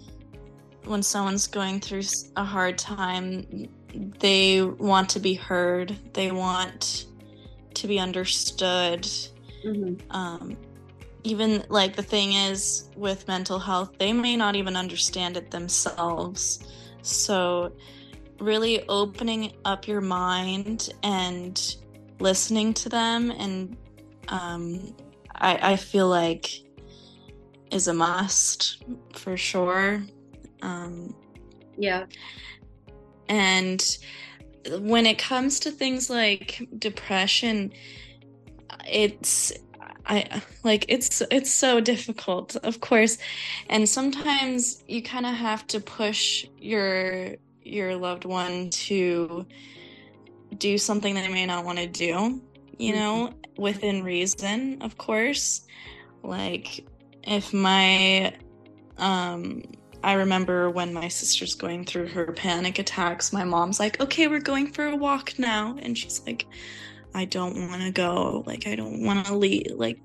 [0.85, 2.03] when someone's going through
[2.35, 3.67] a hard time,
[4.19, 5.97] they want to be heard.
[6.13, 7.07] They want
[7.75, 9.03] to be understood.
[9.65, 10.11] Mm-hmm.
[10.11, 10.57] Um,
[11.23, 16.59] even like the thing is with mental health, they may not even understand it themselves.
[17.01, 17.73] So,
[18.39, 21.75] really opening up your mind and
[22.19, 23.77] listening to them, and
[24.27, 24.95] um,
[25.35, 26.63] I, I feel like
[27.71, 28.83] is a must
[29.13, 30.03] for sure.
[30.61, 31.15] Um,
[31.77, 32.05] yeah.
[33.29, 33.97] And
[34.79, 37.73] when it comes to things like depression,
[38.87, 39.51] it's
[40.05, 43.17] I like it's it's so difficult, of course.
[43.69, 49.45] And sometimes you kind of have to push your your loved one to
[50.57, 52.41] do something they may not want to do,
[52.77, 52.99] you mm-hmm.
[52.99, 55.65] know, within reason, of course.
[56.21, 56.85] Like
[57.23, 58.33] if my
[58.97, 59.63] um
[60.03, 64.39] I remember when my sister's going through her panic attacks, my mom's like, "Okay, we're
[64.39, 66.45] going for a walk now." And she's like,
[67.13, 68.43] "I don't want to go.
[68.45, 69.99] Like I don't want to leave." Like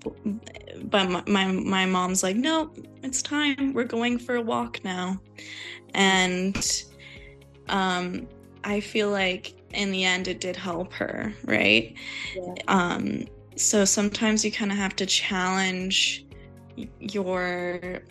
[0.84, 2.70] but my, my my mom's like, "No,
[3.02, 3.72] it's time.
[3.72, 5.20] We're going for a walk now."
[5.94, 6.84] And
[7.68, 8.28] um
[8.64, 11.94] I feel like in the end it did help her, right?
[12.36, 12.54] Yeah.
[12.68, 13.24] Um
[13.56, 16.24] so sometimes you kind of have to challenge
[17.00, 18.02] your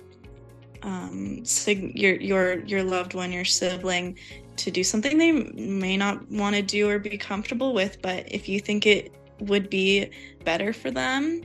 [0.83, 4.17] um sig- your your your loved one your sibling
[4.55, 8.49] to do something they may not want to do or be comfortable with but if
[8.49, 10.09] you think it would be
[10.43, 11.43] better for them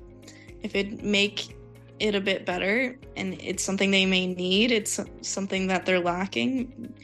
[0.62, 1.56] if it make
[1.98, 6.94] it a bit better and it's something they may need it's something that they're lacking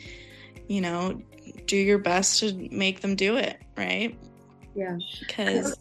[0.69, 1.21] you know
[1.67, 4.19] do your best to make them do it right?
[4.75, 4.99] Yeah.
[5.21, 5.77] Because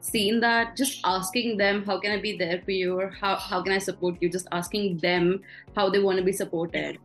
[0.00, 3.62] seen that just asking them how can i be there for you or how, how
[3.62, 5.40] can i support you just asking them
[5.76, 6.98] how they want to be supported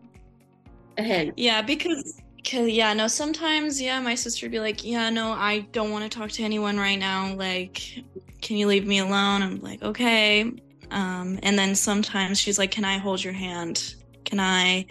[0.98, 5.32] ahead yeah because Cause yeah, no, sometimes yeah, my sister would be like, Yeah, no,
[5.32, 7.34] I don't want to talk to anyone right now.
[7.34, 8.04] Like,
[8.42, 9.42] can you leave me alone?
[9.42, 10.52] I'm like, okay.
[10.92, 13.96] Um, and then sometimes she's like, Can I hold your hand?
[14.26, 14.86] Can I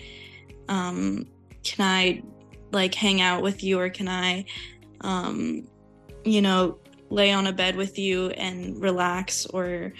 [0.68, 1.26] um
[1.62, 2.22] can I
[2.72, 4.44] like hang out with you or can I
[5.02, 5.68] um
[6.24, 6.78] you know
[7.10, 9.92] lay on a bed with you and relax or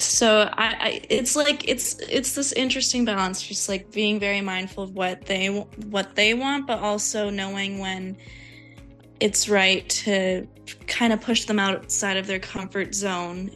[0.00, 4.84] so I, I, it's like it's it's this interesting balance just like being very mindful
[4.84, 8.16] of what they what they want but also knowing when
[9.20, 10.46] it's right to
[10.86, 13.50] kind of push them outside of their comfort zone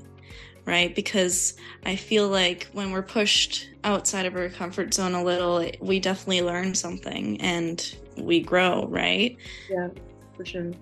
[0.66, 0.94] right?
[0.94, 1.54] Because
[1.85, 6.42] i feel like when we're pushed outside of our comfort zone a little we definitely
[6.42, 9.37] learn something and we grow right?
[9.70, 9.88] Yeah
[10.37, 10.72] for sure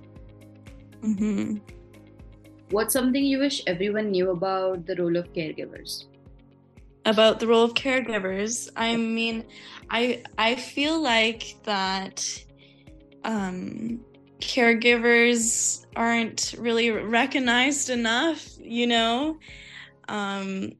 [1.03, 1.57] mm-hmm.
[2.71, 6.07] What's something you wish everyone knew about the role of caregivers?
[7.05, 9.45] About the role of caregivers, I mean,
[9.91, 12.25] I I feel like that
[13.25, 14.01] um,
[14.41, 18.49] caregivers aren't really recognized enough.
[18.59, 19.39] You know,
[20.09, 20.73] um,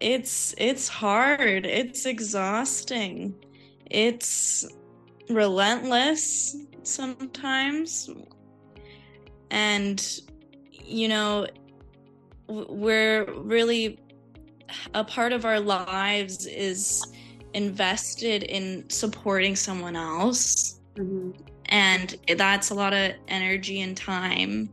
[0.00, 1.66] it's it's hard.
[1.66, 3.34] It's exhausting.
[3.90, 4.66] It's
[5.28, 8.10] relentless sometimes
[9.52, 10.20] and
[10.84, 11.46] you know,
[12.48, 14.00] we're really
[14.94, 17.04] a part of our lives is
[17.54, 20.80] invested in supporting someone else.
[20.96, 21.30] Mm-hmm.
[21.66, 24.70] And that's a lot of energy and time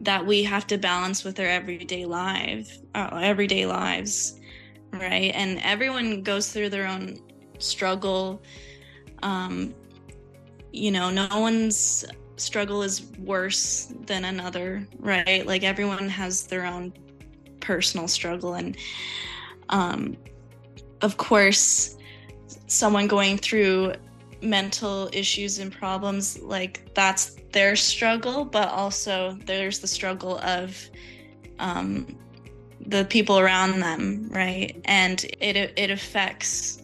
[0.00, 4.40] that we have to balance with our everyday life, uh, everyday lives,
[4.92, 5.32] right?
[5.34, 7.20] And everyone goes through their own
[7.58, 8.42] struggle.
[9.22, 9.74] Um,
[10.72, 12.04] you know, no one's
[12.40, 15.46] struggle is worse than another, right?
[15.46, 16.92] Like everyone has their own
[17.60, 18.76] personal struggle and
[19.68, 20.16] um
[21.02, 21.96] of course
[22.66, 23.92] someone going through
[24.42, 30.76] mental issues and problems like that's their struggle but also there's the struggle of
[31.58, 32.06] um
[32.86, 36.82] the people around them right and it it affects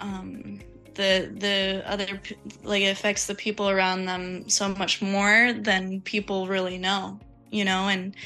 [0.00, 0.53] um
[0.94, 2.20] the the other
[2.62, 7.18] like it affects the people around them so much more than people really know
[7.50, 8.16] you know and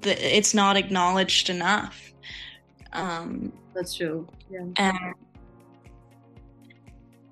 [0.00, 2.12] the, it's not acknowledged enough.
[2.92, 4.64] Um that's true yeah.
[4.76, 5.14] and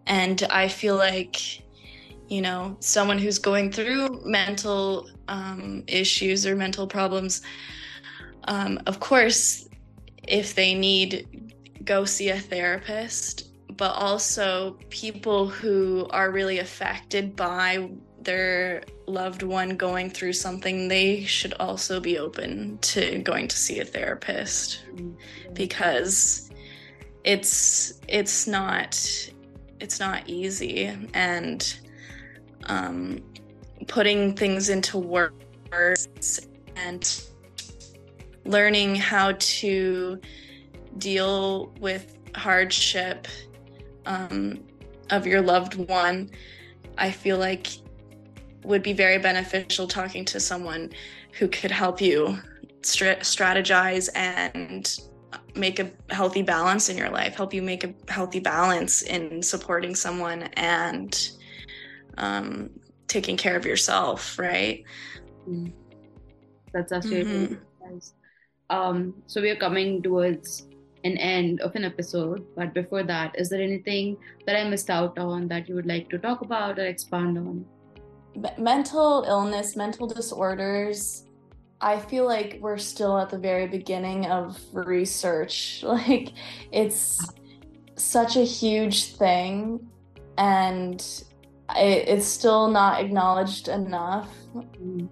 [0.06, 1.62] and i feel like
[2.28, 7.40] you know someone who's going through mental um, issues or mental problems
[8.44, 9.68] um, of course
[10.28, 17.90] if they need go see a therapist but also people who are really affected by
[18.20, 23.80] their loved one going through something, they should also be open to going to see
[23.80, 24.84] a therapist.
[25.52, 26.50] Because
[27.24, 28.94] it's it's not
[29.80, 30.92] it's not easy.
[31.12, 31.78] And
[32.66, 33.22] um,
[33.88, 36.40] putting things into words
[36.76, 37.22] and
[38.44, 40.20] learning how to
[40.98, 43.26] deal with hardship
[44.06, 44.64] um,
[45.10, 46.30] of your loved one,
[46.98, 47.68] I feel like
[48.64, 50.90] would be very beneficial talking to someone
[51.32, 52.38] who could help you
[52.80, 54.98] strategize and
[55.54, 59.94] make a healthy balance in your life, help you make a healthy balance in supporting
[59.94, 61.30] someone and
[62.18, 62.70] um,
[63.06, 64.84] taking care of yourself, right?
[65.48, 65.72] Mm.
[66.72, 67.92] That's actually mm-hmm.
[67.92, 68.14] nice.
[68.70, 70.66] Um, so we are coming towards
[71.04, 72.44] an end of an episode.
[72.56, 76.08] But before that, is there anything that I missed out on that you would like
[76.10, 77.64] to talk about or expand on?
[78.58, 81.24] Mental illness, mental disorders,
[81.84, 85.84] I feel like we're still at the very beginning of research.
[85.94, 86.32] Like,
[86.72, 87.20] it's
[87.96, 89.86] such a huge thing,
[90.38, 91.00] and
[91.76, 94.28] it, it's still not acknowledged enough.
[94.54, 95.08] Mm.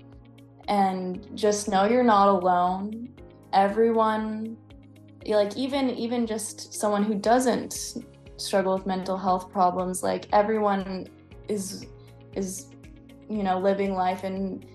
[0.68, 3.10] And just know you're not alone.
[3.52, 4.56] Everyone,
[5.26, 7.96] like even even just someone who doesn't
[8.36, 11.08] struggle with mental health problems, like everyone
[11.48, 11.86] is
[12.34, 12.68] is
[13.28, 14.66] you know living life and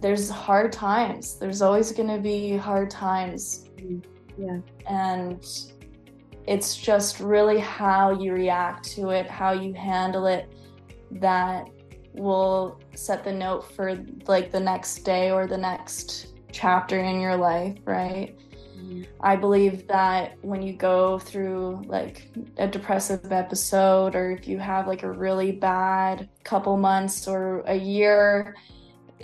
[0.00, 1.38] there's hard times.
[1.38, 3.68] There's always going to be hard times.
[3.76, 4.04] Mm.
[4.38, 4.58] Yeah.
[4.88, 5.44] And
[6.46, 10.52] it's just really how you react to it, how you handle it
[11.12, 11.68] that
[12.14, 17.36] will set the note for like the next day or the next chapter in your
[17.36, 18.38] life, right?
[19.20, 24.86] I believe that when you go through like a depressive episode or if you have
[24.86, 28.54] like a really bad couple months or a year,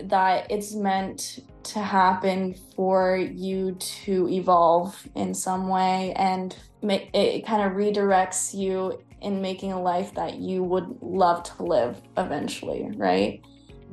[0.05, 7.63] that it's meant to happen for you to evolve in some way and it kind
[7.63, 13.41] of redirects you in making a life that you would love to live eventually, right?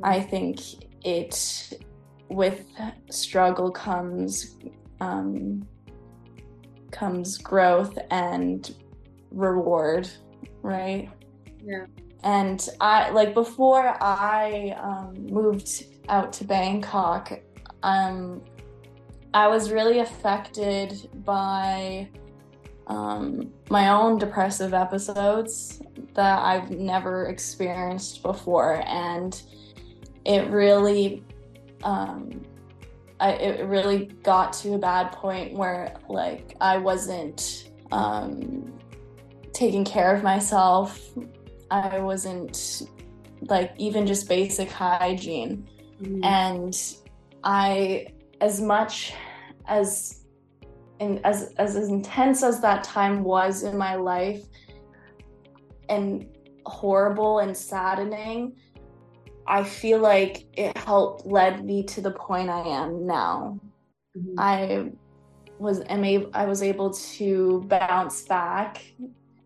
[0.02, 0.60] I think
[1.04, 1.78] it,
[2.28, 2.64] with
[3.10, 4.56] struggle comes,
[5.00, 5.66] um,
[6.90, 8.74] comes growth and
[9.30, 10.08] reward,
[10.62, 11.08] right?
[11.62, 11.86] Yeah.
[12.22, 17.32] And I, like, before I um, moved out to Bangkok,
[17.82, 18.42] um,
[19.32, 22.08] I was really affected by
[22.88, 25.80] um, my own depressive episodes
[26.14, 29.40] that I've never experienced before, and
[30.24, 31.24] it really,
[31.84, 32.42] um,
[33.20, 38.72] I, it really got to a bad point where like I wasn't um,
[39.52, 40.98] taking care of myself.
[41.70, 42.88] I wasn't
[43.42, 45.68] like even just basic hygiene,
[46.00, 46.24] mm-hmm.
[46.24, 46.76] and
[47.44, 48.06] I
[48.40, 49.12] as much
[49.66, 50.24] as
[50.98, 54.42] and as, as as intense as that time was in my life
[55.90, 56.26] and
[56.64, 58.56] horrible and saddening
[59.50, 63.58] i feel like it helped led me to the point i am now
[64.16, 64.34] mm-hmm.
[64.38, 64.90] i
[65.58, 68.82] was am able, i was able to bounce back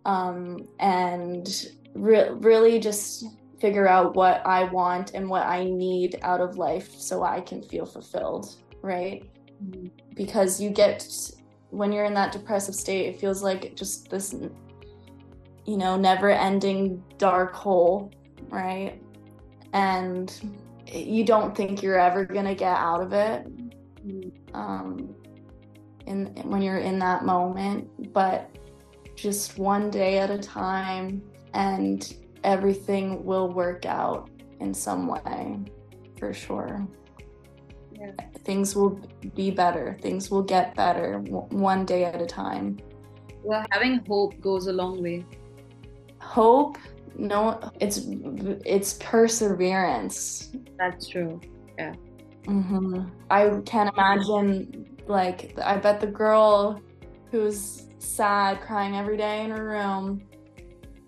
[0.07, 3.25] um, and re- really just
[3.61, 7.63] figure out what i want and what i need out of life so i can
[7.63, 9.25] feel fulfilled right
[9.63, 9.87] mm-hmm.
[10.15, 11.03] because you get
[11.75, 14.35] when you're in that depressive state, it feels like just this,
[15.67, 18.13] you know, never ending dark hole,
[18.49, 19.03] right?
[19.75, 20.33] And
[20.87, 23.47] you don't think you're ever going to get out of it
[24.55, 25.15] um,
[26.07, 28.13] in, when you're in that moment.
[28.15, 28.51] But
[29.15, 31.23] just one day at a time,
[31.55, 35.59] and everything will work out in some way
[36.19, 36.87] for sure
[37.93, 38.11] yeah.
[38.45, 39.01] things will
[39.35, 42.79] be better things will get better one day at a time
[43.43, 45.25] well having hope goes a long way
[46.21, 46.77] hope
[47.17, 48.03] no it's
[48.65, 50.53] it's perseverance.
[50.79, 51.41] That's true.
[51.79, 51.95] Yeah.
[52.47, 53.05] Mm-hmm.
[53.31, 56.79] i can't imagine like i bet the girl
[57.31, 60.23] who's sad crying every day in her room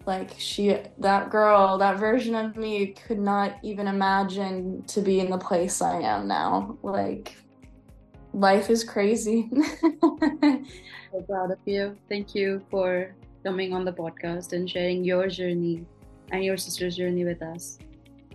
[0.06, 5.28] like she that girl that version of me could not even imagine to be in
[5.28, 6.78] the place i am now.
[6.82, 7.36] Like
[8.32, 9.50] life is crazy.
[11.12, 11.96] So proud of you.
[12.08, 15.86] Thank you for coming on the podcast and sharing your journey
[16.32, 17.78] and your sister's journey with us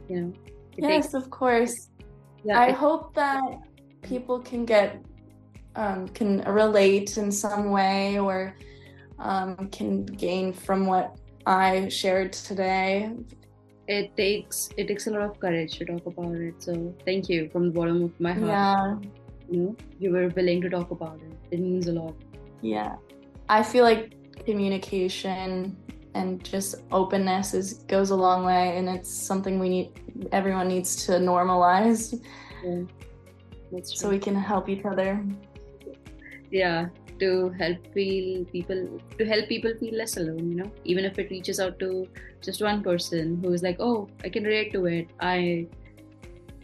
[0.10, 0.34] you know
[0.78, 1.90] yes takes- of course
[2.44, 3.44] yeah, i hope that
[4.02, 5.02] people can get
[5.76, 8.56] um, can relate in some way or
[9.20, 13.12] um, can gain from what I shared today.
[13.88, 16.62] It takes it takes a lot of courage to talk about it.
[16.62, 18.48] So thank you from the bottom of my heart.
[18.48, 18.96] Yeah.
[19.50, 21.34] You know, you were willing to talk about it.
[21.52, 22.16] It means a lot.
[22.62, 22.96] Yeah.
[23.50, 24.16] I feel like
[24.46, 25.76] communication
[26.14, 31.06] and just openness is goes a long way and it's something we need everyone needs
[31.06, 32.22] to normalize.
[32.64, 33.80] Yeah.
[33.84, 35.24] So we can help each other.
[36.52, 36.88] Yeah,
[37.22, 38.82] to help feel people
[39.18, 42.08] to help people feel less alone you know even if it reaches out to
[42.48, 45.68] just one person who is like oh i can relate to it i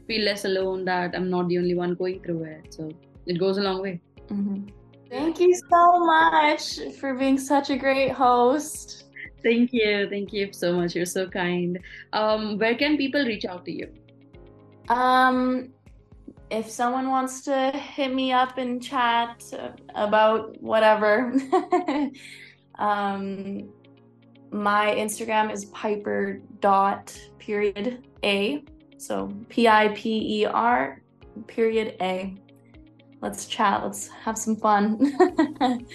[0.08, 2.90] feel less alone that i'm not the only one going through it so
[3.28, 4.64] it goes a long way mm-hmm.
[5.10, 9.07] thank you so much for being such a great host
[9.44, 11.80] thank you thank you so much you're so kind
[12.14, 13.88] um where can people reach out to you
[14.90, 15.70] um
[16.50, 19.44] if someone wants to hit me up and chat
[19.96, 21.34] about whatever,
[22.76, 23.70] um,
[24.52, 28.64] my Instagram is piper dot period a.
[28.98, 31.02] So P I P E R
[31.48, 32.34] period a.
[33.22, 33.84] let's chat.
[33.84, 35.14] Let's have some fun.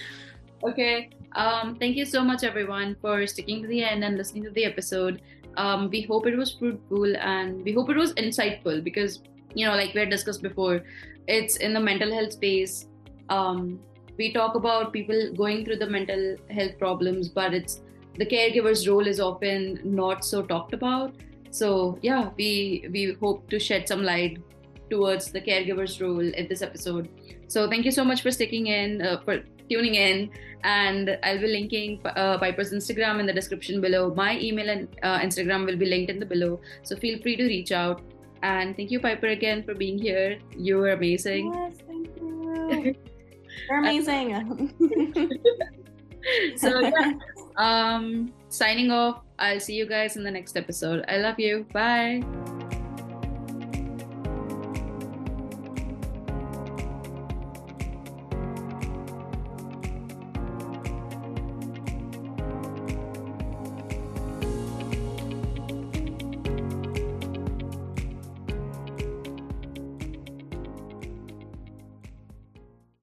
[0.64, 1.10] okay.
[1.34, 4.64] Um, thank you so much, everyone, for sticking to the end and listening to the
[4.64, 5.22] episode.
[5.56, 9.22] Um, we hope it was fruitful and we hope it was insightful because,
[9.54, 10.82] you know, like we had discussed before,
[11.26, 12.88] it's in the mental health space.
[13.28, 13.80] Um,
[14.18, 17.82] we talk about people going through the mental health problems, but it's
[18.18, 21.14] the caregiver's role is often not so talked about.
[21.50, 24.38] So yeah, we we hope to shed some light
[24.90, 27.08] towards the caregiver's role in this episode.
[27.48, 30.30] So thank you so much for sticking in, uh, for tuning in,
[30.64, 34.14] and I'll be linking uh, Piper's Instagram in the description below.
[34.14, 36.60] My email and uh, Instagram will be linked in the below.
[36.82, 38.02] So feel free to reach out.
[38.42, 40.38] And thank you, Piper, again for being here.
[40.56, 41.52] You were amazing.
[41.54, 42.96] Yes, thank you.
[43.68, 44.74] You're amazing.
[46.56, 47.12] so yeah,
[47.56, 49.22] um, signing off.
[49.38, 51.04] I'll see you guys in the next episode.
[51.08, 51.66] I love you.
[51.72, 52.22] Bye.